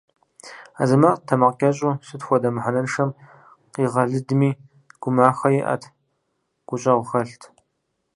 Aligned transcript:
Азэмэт 0.81 1.19
тэмакъкӏэщӏу, 1.27 1.97
сыт 2.07 2.21
хуэдэ 2.25 2.49
мыхьэнэншэм 2.55 3.09
къигъэлыдми, 3.73 4.49
гумахэ 5.01 5.49
иӏэт, 5.59 5.83
гущӏэгъу 6.67 7.07
хэлът. 7.09 7.43